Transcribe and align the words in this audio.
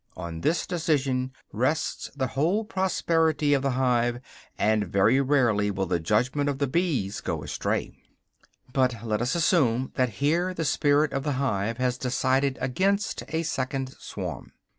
On 0.17 0.41
this 0.41 0.65
decision 0.65 1.31
rests 1.53 2.09
the 2.15 2.29
whole 2.33 2.65
prosperity 2.65 3.53
of 3.53 3.61
the 3.61 3.69
hive; 3.77 4.19
and 4.57 4.87
very 4.87 5.21
rarely 5.21 5.69
will 5.69 5.85
the 5.85 5.99
judgment 5.99 6.49
of 6.49 6.57
the 6.57 6.65
bees 6.65 7.21
go 7.21 7.43
astray. 7.43 7.91
But 8.73 9.05
let 9.05 9.21
us 9.21 9.35
assume 9.35 9.91
that 9.97 10.09
here 10.17 10.55
the 10.55 10.65
spirit 10.65 11.13
of 11.13 11.21
the 11.21 11.33
hive 11.33 11.77
has 11.77 11.99
decided 11.99 12.57
against 12.59 13.21
a 13.27 13.43
second 13.43 13.91
swarm. 13.99 14.53